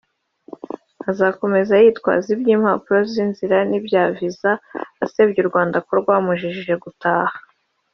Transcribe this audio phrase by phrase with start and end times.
[1.09, 4.51] Azakomeza kwitwaza iby’impapuro zinzira n’ibya visa
[5.03, 7.37] asebye u Rwanda ko rwamujije gutaha